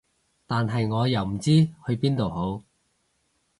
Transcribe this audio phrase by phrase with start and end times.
[0.47, 2.63] 但係我又唔知去邊度好